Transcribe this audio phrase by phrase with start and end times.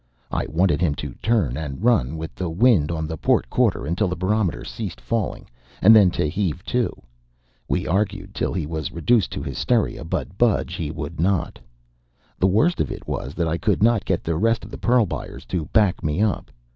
[0.31, 4.07] I wanted him to turn and run with the wind on the port quarter until
[4.07, 5.47] the barometer ceased falling,
[5.79, 6.91] and then to heave to.
[7.67, 11.59] We argued till he was reduced to hysteria, but budge he would not.
[12.39, 15.05] The worst of it was that I could not get the rest of the pearl
[15.05, 16.49] buyers to back me up.